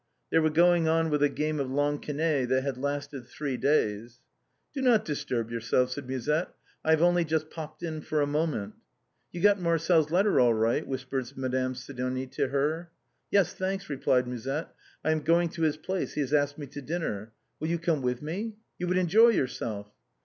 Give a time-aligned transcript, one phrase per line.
[0.31, 4.19] They were going on with a game of lansquenet that had lasted three days."
[4.73, 6.49] Do not disturb yourselves," said Musette;"
[6.83, 8.73] I have only just popped in for a moment.""
[9.31, 12.89] You got Marcel's letter all right?" whispered Madame Sidonie to her."
[13.31, 14.69] Yes, thanks," replied Musette;"
[15.05, 17.31] I am going to his place, he has asked me to dinner.
[17.59, 18.55] Will you come with me?
[18.79, 19.91] You would enjoy yourself."